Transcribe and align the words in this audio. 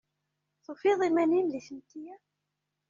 Tufiḍ 0.63 0.99
iman-im 1.07 1.47
di 1.51 1.61
tmetti-a? 1.65 2.15